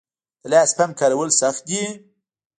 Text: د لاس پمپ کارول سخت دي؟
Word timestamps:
د 0.41 0.43
لاس 0.51 0.69
پمپ 0.77 0.93
کارول 0.99 1.29
سخت 1.41 1.61
دي؟ 1.69 1.81